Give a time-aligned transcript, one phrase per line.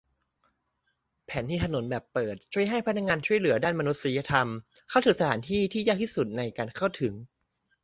[1.25, 4.47] แผนที่ถนนแบบเปิดช่วยให้พนักงานช่วยเหลือด้านมนุษยธรรม
[4.89, 7.13] เข้าถึงสถานที่ที่ยากที่สุดในการเข้าถึง